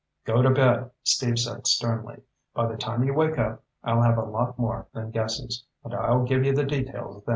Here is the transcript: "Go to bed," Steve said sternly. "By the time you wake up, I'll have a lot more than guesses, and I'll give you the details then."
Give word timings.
"Go 0.25 0.41
to 0.41 0.49
bed," 0.49 0.89
Steve 1.03 1.37
said 1.37 1.67
sternly. 1.67 2.23
"By 2.55 2.65
the 2.65 2.75
time 2.75 3.03
you 3.03 3.13
wake 3.13 3.37
up, 3.37 3.63
I'll 3.83 4.01
have 4.01 4.17
a 4.17 4.23
lot 4.23 4.57
more 4.57 4.87
than 4.95 5.11
guesses, 5.11 5.63
and 5.83 5.93
I'll 5.93 6.23
give 6.23 6.43
you 6.43 6.55
the 6.55 6.65
details 6.65 7.23
then." 7.23 7.29